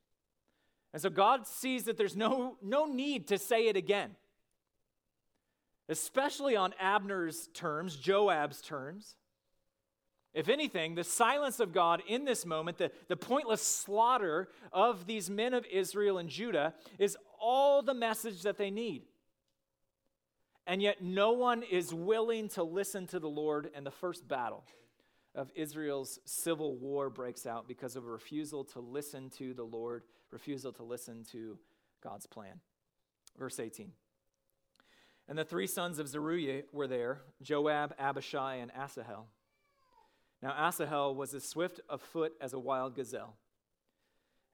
[0.92, 4.11] And so, God sees that there's no, no need to say it again,
[5.88, 9.16] especially on Abner's terms, Joab's terms.
[10.35, 15.29] If anything, the silence of God in this moment, the, the pointless slaughter of these
[15.29, 19.03] men of Israel and Judah, is all the message that they need.
[20.66, 24.64] And yet, no one is willing to listen to the Lord, and the first battle
[25.35, 30.05] of Israel's civil war breaks out because of a refusal to listen to the Lord,
[30.31, 31.59] refusal to listen to
[32.03, 32.61] God's plan.
[33.38, 33.92] Verse 18.
[35.29, 39.27] And the three sons of Zeruiah were there Joab, Abishai, and Asahel.
[40.43, 43.37] Now Asahel was as swift of foot as a wild gazelle.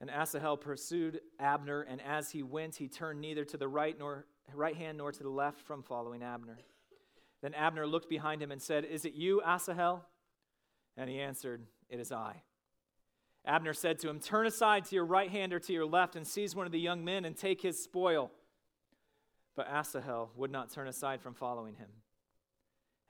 [0.01, 4.27] And Asahel pursued Abner, and as he went, he turned neither to the right nor
[4.55, 6.59] right hand nor to the left from following Abner.
[7.43, 10.05] Then Abner looked behind him and said, Is it you, Asahel?
[10.97, 12.43] And he answered, It is I.
[13.45, 16.27] Abner said to him, Turn aside to your right hand or to your left and
[16.27, 18.31] seize one of the young men and take his spoil.
[19.57, 21.89] But Asahel would not turn aside from following him.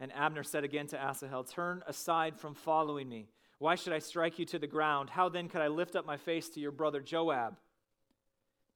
[0.00, 3.28] And Abner said again to Asahel, Turn aside from following me.
[3.58, 5.10] Why should I strike you to the ground?
[5.10, 7.56] How then could I lift up my face to your brother Joab?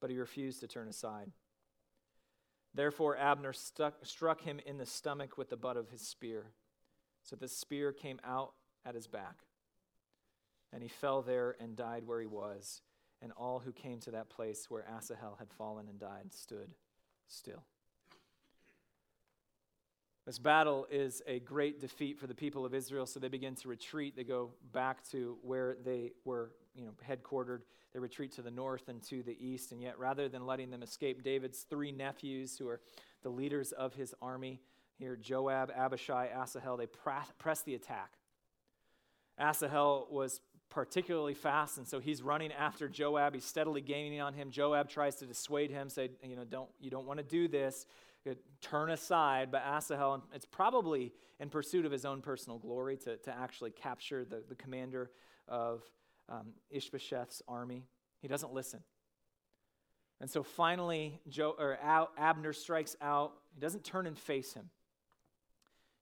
[0.00, 1.30] But he refused to turn aside.
[2.74, 6.46] Therefore, Abner stuck, struck him in the stomach with the butt of his spear.
[7.22, 8.54] So the spear came out
[8.84, 9.36] at his back.
[10.72, 12.80] And he fell there and died where he was.
[13.20, 16.74] And all who came to that place where Asahel had fallen and died stood
[17.28, 17.62] still.
[20.24, 23.68] This battle is a great defeat for the people of Israel, so they begin to
[23.68, 24.14] retreat.
[24.14, 27.62] They go back to where they were you know, headquartered.
[27.92, 29.72] They retreat to the north and to the east.
[29.72, 32.80] And yet, rather than letting them escape, David's three nephews, who are
[33.24, 34.60] the leaders of his army,
[34.96, 38.12] here Joab, Abishai, Asahel, they press the attack.
[39.40, 43.34] Asahel was particularly fast, and so he's running after Joab.
[43.34, 44.52] He's steadily gaining on him.
[44.52, 47.86] Joab tries to dissuade him, say, you know, don't you don't want to do this
[48.60, 53.36] turn aside, but Asahel, it's probably in pursuit of his own personal glory to, to
[53.36, 55.10] actually capture the, the commander
[55.48, 55.82] of
[56.28, 57.84] um, Ishbosheth's army.
[58.20, 58.80] He doesn't listen.
[60.20, 61.76] And so finally, Joe, or
[62.16, 63.32] Abner strikes out.
[63.54, 64.70] He doesn't turn and face him.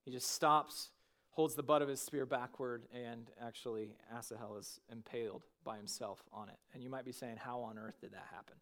[0.05, 0.91] He just stops,
[1.31, 6.51] holds the butt of his spear backward, and actually, Asahel is impaled by himself on
[6.51, 6.57] it.
[6.75, 8.57] And you might be saying, How on earth did that happen?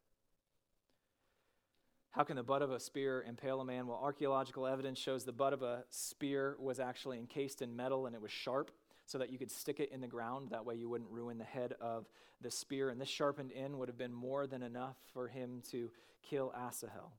[2.10, 3.86] How can the butt of a spear impale a man?
[3.86, 8.14] Well, archaeological evidence shows the butt of a spear was actually encased in metal and
[8.14, 8.70] it was sharp
[9.04, 10.48] so that you could stick it in the ground.
[10.50, 12.06] That way you wouldn't ruin the head of
[12.40, 12.90] the spear.
[12.90, 15.90] And this sharpened end would have been more than enough for him to
[16.22, 17.12] kill Asahel.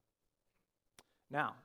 [1.31, 1.55] Now,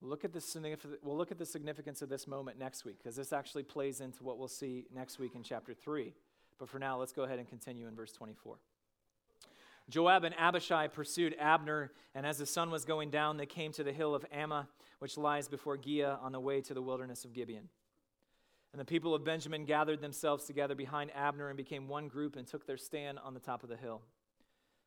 [0.00, 3.32] look at the we'll look at the significance of this moment next week because this
[3.32, 6.14] actually plays into what we'll see next week in chapter 3.
[6.58, 8.58] But for now, let's go ahead and continue in verse 24.
[9.88, 13.84] Joab and Abishai pursued Abner, and as the sun was going down, they came to
[13.84, 14.66] the hill of Ammah,
[14.98, 17.68] which lies before Giah on the way to the wilderness of Gibeon.
[18.72, 22.46] And the people of Benjamin gathered themselves together behind Abner and became one group and
[22.46, 24.02] took their stand on the top of the hill.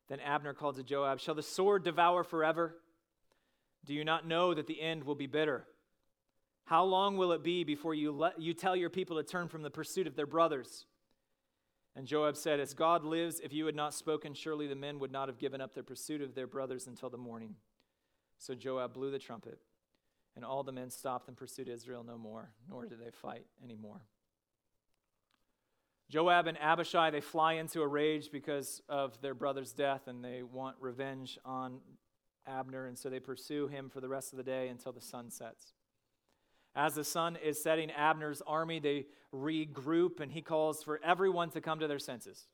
[0.07, 2.75] Then Abner called to Joab, Shall the sword devour forever?
[3.85, 5.65] Do you not know that the end will be bitter?
[6.65, 9.63] How long will it be before you, let, you tell your people to turn from
[9.63, 10.85] the pursuit of their brothers?
[11.95, 15.11] And Joab said, As God lives, if you had not spoken, surely the men would
[15.11, 17.55] not have given up their pursuit of their brothers until the morning.
[18.37, 19.59] So Joab blew the trumpet,
[20.35, 24.01] and all the men stopped and pursued Israel no more, nor did they fight anymore.
[26.09, 30.43] Joab and Abishai, they fly into a rage because of their brother's death, and they
[30.43, 31.79] want revenge on
[32.47, 35.29] Abner, and so they pursue him for the rest of the day until the sun
[35.29, 35.73] sets.
[36.75, 41.61] As the sun is setting, Abner's army, they regroup and he calls for everyone to
[41.61, 42.47] come to their senses.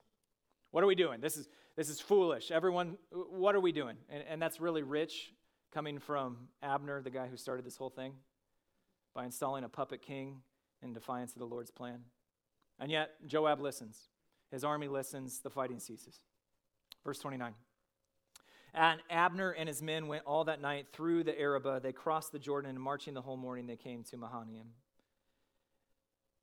[0.71, 1.21] What are we doing?
[1.21, 2.51] This is, this is foolish.
[2.51, 3.97] Everyone, what are we doing?
[4.09, 5.33] And, and that's really rich
[5.73, 8.13] coming from Abner, the guy who started this whole thing,
[9.13, 10.41] by installing a puppet king
[10.81, 11.99] in defiance of the Lord's plan.
[12.79, 14.09] And yet, Joab listens.
[14.51, 15.39] His army listens.
[15.39, 16.19] The fighting ceases.
[17.03, 17.53] Verse 29.
[18.73, 21.79] And Abner and his men went all that night through the Arabah.
[21.79, 24.67] They crossed the Jordan, and marching the whole morning, they came to Mahanaim.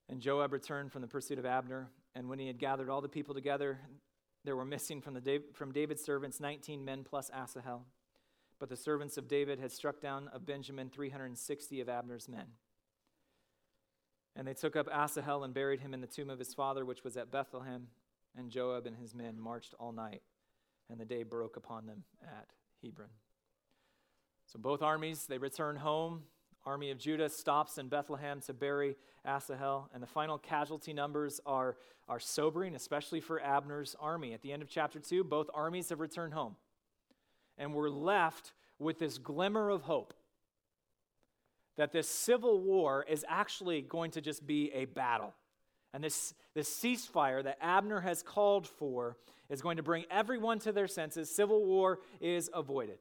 [0.09, 1.89] And Joab returned from the pursuit of Abner.
[2.15, 3.79] And when he had gathered all the people together,
[4.45, 7.85] there were missing from, the, from David's servants 19 men plus Asahel.
[8.59, 12.47] But the servants of David had struck down of Benjamin 360 of Abner's men.
[14.37, 17.05] And they took up Asahel and buried him in the tomb of his father, which
[17.05, 17.89] was at Bethlehem.
[18.37, 20.23] And Joab and his men marched all night
[20.91, 22.47] and the day broke upon them at
[22.83, 23.09] Hebron.
[24.47, 26.23] So both armies, they return home.
[26.67, 31.77] Army of Judah stops in Bethlehem to bury Asahel, and the final casualty numbers are,
[32.09, 34.33] are sobering, especially for Abner's army.
[34.33, 36.57] At the end of chapter 2, both armies have returned home.
[37.59, 40.15] And we're left with this glimmer of hope
[41.77, 45.35] that this civil war is actually going to just be a battle.
[45.95, 49.17] And this, this ceasefire that Abner has called for
[49.49, 51.31] is going to bring everyone to their senses.
[51.35, 52.99] Civil war is avoided.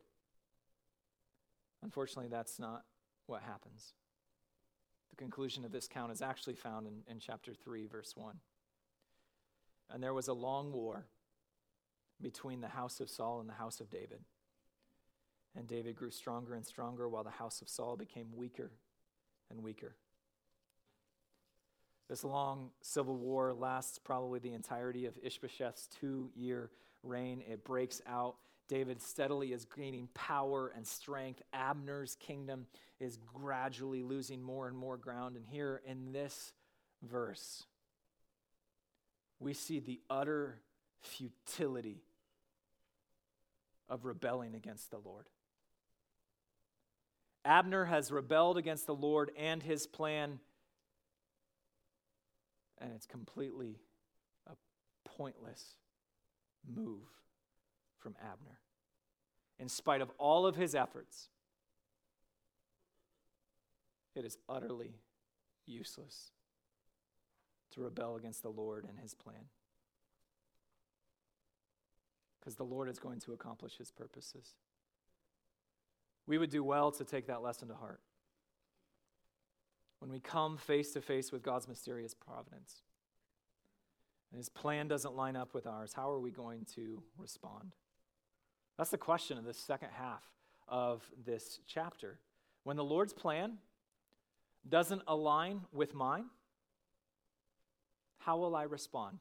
[1.82, 2.84] Unfortunately, that's not
[3.26, 3.94] what happens.
[5.10, 8.36] The conclusion of this count is actually found in, in chapter 3, verse 1.
[9.92, 11.08] And there was a long war
[12.22, 14.20] between the house of Saul and the house of David.
[15.56, 18.72] And David grew stronger and stronger while the house of Saul became weaker
[19.50, 19.96] and weaker.
[22.14, 26.70] This long civil war lasts probably the entirety of Ishbosheth's two year
[27.02, 27.42] reign.
[27.50, 28.36] It breaks out.
[28.68, 31.42] David steadily is gaining power and strength.
[31.54, 32.68] Abner's kingdom
[33.00, 35.38] is gradually losing more and more ground.
[35.38, 36.54] And here in this
[37.02, 37.64] verse,
[39.40, 40.60] we see the utter
[41.02, 42.04] futility
[43.90, 45.26] of rebelling against the Lord.
[47.44, 50.40] Abner has rebelled against the Lord and his plan
[52.80, 53.80] And it's completely
[54.48, 54.54] a
[55.06, 55.76] pointless
[56.68, 57.08] move
[58.00, 58.60] from Abner.
[59.60, 61.30] In spite of all of his efforts,
[64.16, 64.96] it is utterly
[65.66, 66.32] useless
[67.72, 69.46] to rebel against the Lord and his plan.
[72.40, 74.56] Because the Lord is going to accomplish his purposes.
[76.28, 78.02] We would do well to take that lesson to heart.
[80.04, 82.82] When we come face to face with God's mysterious providence,
[84.32, 87.72] and his plan doesn't line up with ours, how are we going to respond?
[88.78, 90.22] That's the question of this second half
[90.68, 92.20] of this chapter.
[92.66, 93.60] When the Lord's plan
[94.68, 96.26] doesn't align with mine,
[98.18, 99.20] how will I respond?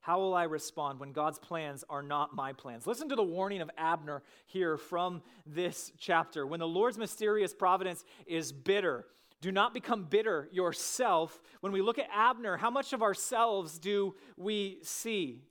[0.00, 2.86] How will I respond when God's plans are not my plans?
[2.86, 6.46] Listen to the warning of Abner here from this chapter.
[6.46, 9.06] When the Lord's mysterious providence is bitter,
[9.40, 11.40] do not become bitter yourself.
[11.60, 15.42] When we look at Abner, how much of ourselves do we see?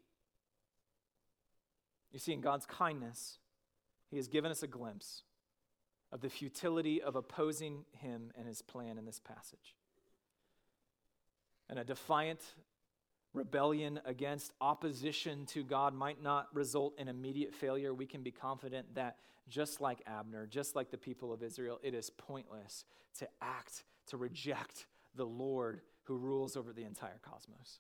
[2.11, 3.39] You see, in God's kindness,
[4.09, 5.23] He has given us a glimpse
[6.11, 9.75] of the futility of opposing Him and His plan in this passage.
[11.69, 12.41] And a defiant
[13.35, 17.93] rebellion against opposition to God might not result in immediate failure.
[17.93, 19.17] We can be confident that
[19.47, 22.85] just like Abner, just like the people of Israel, it is pointless
[23.19, 27.79] to act, to reject the Lord who rules over the entire cosmos.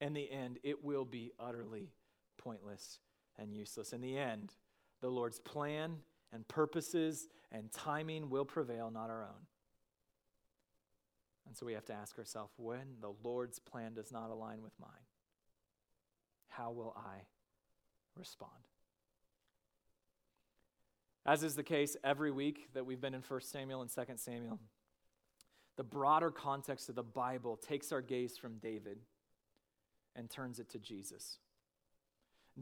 [0.00, 1.90] In the end, it will be utterly
[2.38, 2.98] pointless
[3.38, 3.92] and useless.
[3.92, 4.54] In the end,
[5.00, 5.96] the Lord's plan
[6.32, 9.46] and purposes and timing will prevail, not our own.
[11.46, 14.72] And so we have to ask ourselves when the Lord's plan does not align with
[14.80, 14.90] mine,
[16.48, 17.22] how will I
[18.16, 18.52] respond?
[21.24, 24.58] As is the case every week that we've been in 1 Samuel and 2 Samuel,
[25.76, 28.98] the broader context of the Bible takes our gaze from David
[30.14, 31.38] and turns it to Jesus.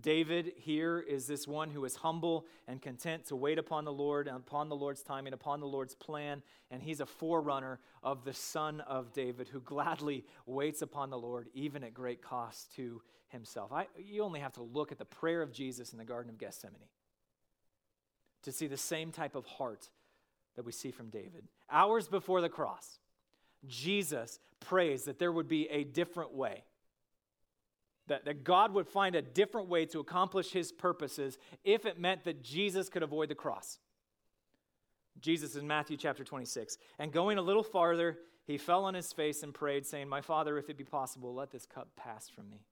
[0.01, 4.27] David here is this one who is humble and content to wait upon the Lord
[4.27, 6.43] and upon the Lord's timing, upon the Lord's plan.
[6.71, 11.49] And he's a forerunner of the son of David who gladly waits upon the Lord,
[11.55, 13.73] even at great cost to himself.
[13.73, 16.39] I, you only have to look at the prayer of Jesus in the Garden of
[16.39, 16.89] Gethsemane
[18.43, 19.91] to see the same type of heart
[20.57, 21.45] that we see from David.
[21.71, 22.99] Hours before the cross,
[23.67, 26.65] Jesus prays that there would be a different way
[28.09, 32.25] that, that God would find a different way to accomplish his purposes if it meant
[32.25, 33.79] that Jesus could avoid the cross.
[35.21, 36.77] Jesus in Matthew chapter 26.
[36.99, 40.59] And going a little farther, he fell on his face and prayed, saying, My Father,
[40.59, 42.67] if it be possible, let this cup pass from me.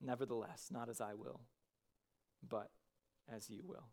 [0.00, 1.40] Nevertheless, not as I will,
[2.48, 2.70] but
[3.34, 3.84] as you will.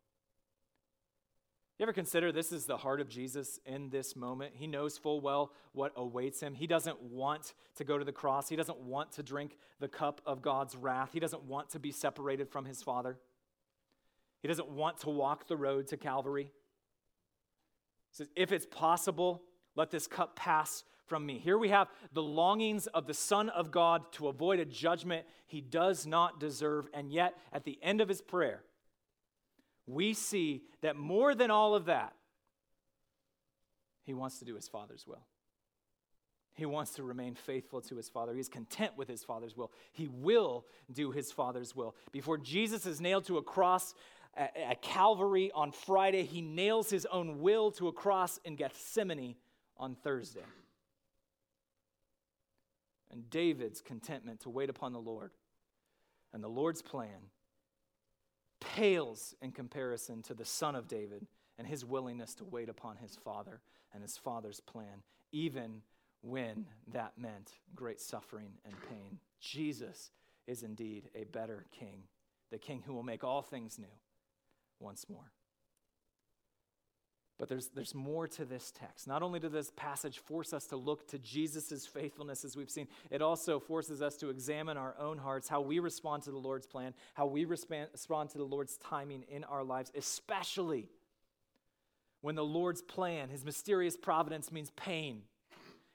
[1.77, 4.53] You ever consider this is the heart of Jesus in this moment?
[4.55, 6.53] He knows full well what awaits him.
[6.53, 8.47] He doesn't want to go to the cross.
[8.47, 11.09] He doesn't want to drink the cup of God's wrath.
[11.11, 13.17] He doesn't want to be separated from his Father.
[14.41, 16.45] He doesn't want to walk the road to Calvary.
[18.11, 19.41] He says, If it's possible,
[19.75, 21.39] let this cup pass from me.
[21.39, 25.59] Here we have the longings of the Son of God to avoid a judgment he
[25.59, 26.87] does not deserve.
[26.93, 28.63] And yet, at the end of his prayer,
[29.87, 32.13] we see that more than all of that,
[34.03, 35.25] he wants to do his Father's will.
[36.53, 38.33] He wants to remain faithful to his Father.
[38.33, 39.71] He's content with his Father's will.
[39.91, 41.95] He will do his Father's will.
[42.11, 43.93] Before Jesus is nailed to a cross
[44.37, 49.35] at Calvary on Friday, he nails his own will to a cross in Gethsemane
[49.77, 50.45] on Thursday.
[53.11, 55.31] And David's contentment to wait upon the Lord
[56.33, 57.31] and the Lord's plan
[58.59, 61.25] pales in comparison to the Son of David
[61.57, 63.61] and his willingness to wait upon his Father
[63.93, 65.81] and his Father's plan, even
[66.21, 69.19] when that meant great suffering and pain.
[69.39, 70.11] Jesus
[70.47, 72.03] is indeed a better king,
[72.51, 73.85] the king who will make all things new
[74.79, 75.31] once more.
[77.37, 79.07] But there's, there's more to this text.
[79.07, 82.87] Not only does this passage force us to look to Jesus' faithfulness, as we've seen,
[83.11, 86.65] it also forces us to examine our own hearts, how we respond to the Lord's
[86.65, 90.87] plan, how we respond, respond to the Lord's timing in our lives, especially
[92.21, 95.23] when the Lord's plan, his mysterious providence, means pain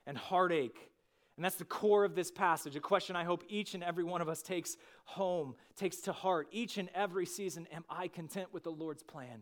[0.05, 0.91] and heartache.
[1.37, 4.21] And that's the core of this passage, a question I hope each and every one
[4.21, 7.67] of us takes home, takes to heart each and every season.
[7.73, 9.41] Am I content with the Lord's plan?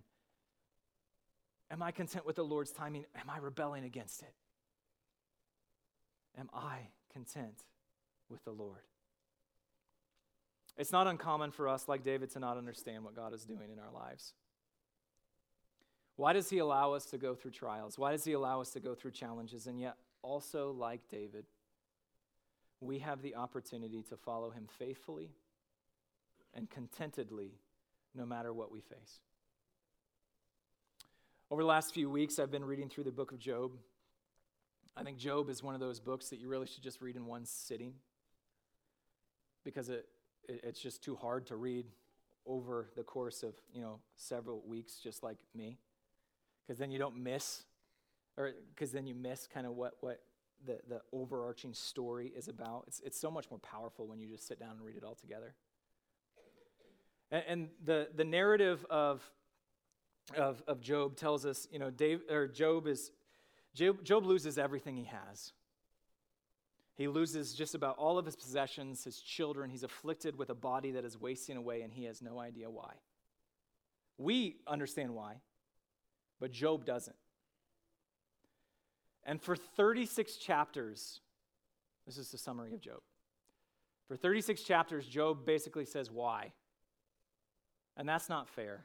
[1.71, 3.05] Am I content with the Lord's timing?
[3.15, 4.33] Am I rebelling against it?
[6.37, 7.63] Am I content
[8.29, 8.81] with the Lord?
[10.77, 13.79] It's not uncommon for us, like David, to not understand what God is doing in
[13.79, 14.33] our lives.
[16.15, 17.97] Why does He allow us to go through trials?
[17.97, 19.67] Why does He allow us to go through challenges?
[19.67, 21.45] And yet, also, like David,
[22.81, 25.31] we have the opportunity to follow him faithfully
[26.53, 27.51] and contentedly
[28.15, 29.19] no matter what we face.
[31.51, 33.71] Over the last few weeks, I've been reading through the book of Job.
[34.95, 37.25] I think Job is one of those books that you really should just read in
[37.25, 37.93] one sitting
[39.63, 40.07] because it,
[40.47, 41.87] it, it's just too hard to read
[42.45, 45.79] over the course of you know several weeks just like me.
[46.67, 47.63] Because then you don't miss
[48.37, 50.21] or because then you miss kind of what what
[50.67, 52.83] the, the overarching story is about.
[52.85, 55.15] It's, it's so much more powerful when you just sit down and read it all
[55.15, 55.55] together.
[57.31, 59.23] And, and the, the narrative of,
[60.37, 63.11] of, of job tells us you know Dave, or job is
[63.73, 65.53] job, job loses everything he has
[66.99, 69.69] he loses just about all of his possessions, his children.
[69.69, 72.91] He's afflicted with a body that is wasting away, and he has no idea why.
[74.17, 75.35] We understand why,
[76.41, 77.15] but Job doesn't.
[79.23, 81.21] And for 36 chapters,
[82.05, 82.99] this is the summary of Job.
[84.09, 86.51] For 36 chapters, Job basically says why.
[87.95, 88.83] And that's not fair.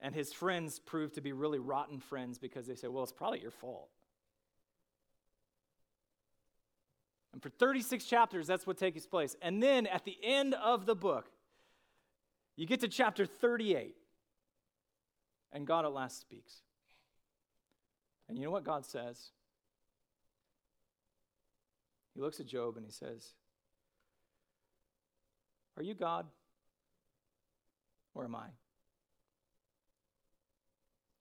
[0.00, 3.40] And his friends prove to be really rotten friends because they say, well, it's probably
[3.40, 3.90] your fault.
[7.32, 9.36] And for 36 chapters, that's what takes place.
[9.42, 11.30] And then at the end of the book,
[12.56, 13.94] you get to chapter 38,
[15.52, 16.62] and God at last speaks.
[18.28, 19.30] And you know what God says?
[22.14, 23.28] He looks at Job and he says,
[25.76, 26.26] Are you God?
[28.14, 28.48] Or am I?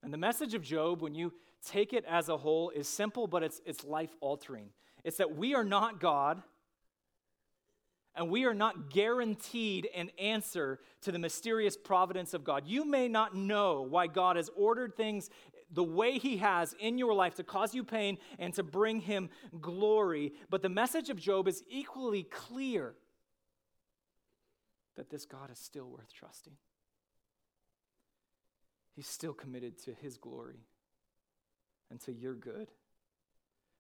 [0.04, 1.34] And the message of Job, when you
[1.66, 4.70] take it as a whole, is simple, but it's, it's life altering.
[5.04, 6.42] It's that we are not God
[8.16, 12.64] and we are not guaranteed an answer to the mysterious providence of God.
[12.66, 15.30] You may not know why God has ordered things
[15.72, 19.30] the way He has in your life to cause you pain and to bring Him
[19.62, 22.96] glory, but the message of Job is equally clear
[24.96, 26.54] that this God is still worth trusting.
[29.00, 30.66] He's still committed to His glory
[31.90, 32.68] and to your good.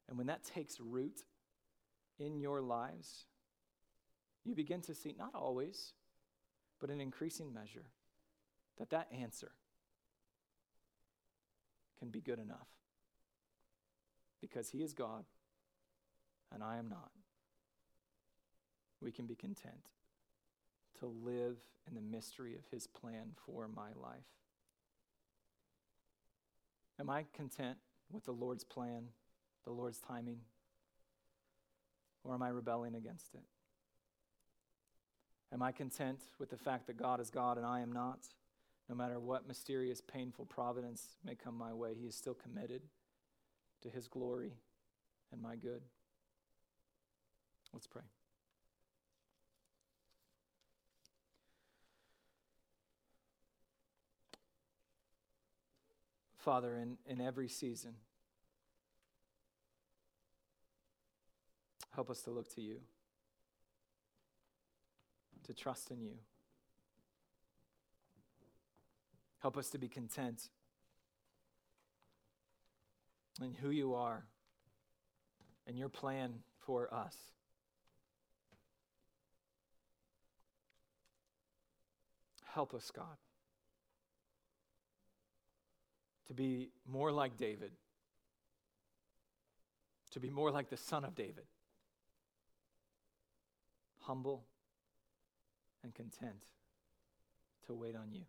[0.07, 1.25] And when that takes root
[2.17, 3.25] in your lives,
[4.45, 5.91] you begin to see, not always,
[6.79, 7.83] but in increasing measure,
[8.77, 9.51] that that answer
[11.99, 12.69] can be good enough.
[14.39, 15.25] Because He is God
[16.49, 17.11] and I am not.
[19.01, 19.89] We can be content
[21.01, 21.57] to live
[21.89, 24.23] in the mystery of His plan for my life.
[26.99, 27.77] Am I content
[28.11, 29.09] with the Lord's plan
[29.65, 30.39] the Lord's timing?
[32.23, 33.43] Or am I rebelling against it?
[35.53, 38.19] Am I content with the fact that God is God and I am not?
[38.87, 42.81] No matter what mysterious, painful providence may come my way, He is still committed
[43.83, 44.53] to His glory
[45.31, 45.81] and my good.
[47.73, 48.03] Let's pray.
[56.39, 57.93] Father, in, in every season,
[61.99, 62.77] Help us to look to you,
[65.43, 66.13] to trust in you.
[69.39, 70.47] Help us to be content
[73.41, 74.23] in who you are
[75.67, 77.15] and your plan for us.
[82.53, 83.17] Help us, God,
[86.29, 87.71] to be more like David,
[90.11, 91.43] to be more like the son of David
[94.09, 94.43] humble
[95.83, 96.45] and content
[97.67, 98.23] to wait on you.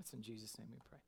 [0.00, 0.98] It's in Jesus' name we pray.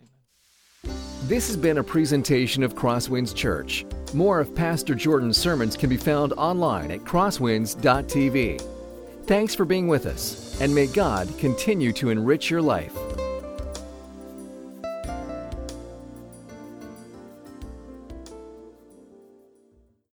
[0.00, 1.28] Amen.
[1.28, 3.86] This has been a presentation of CrossWinds Church.
[4.14, 8.60] More of Pastor Jordan's sermons can be found online at crosswinds.tv.
[9.26, 12.96] Thanks for being with us, and may God continue to enrich your life.